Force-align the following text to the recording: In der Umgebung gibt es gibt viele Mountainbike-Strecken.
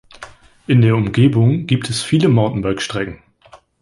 In 0.65 0.81
der 0.81 0.95
Umgebung 0.95 1.67
gibt 1.67 1.87
es 1.91 1.97
gibt 1.99 2.07
viele 2.09 2.27
Mountainbike-Strecken. 2.27 3.21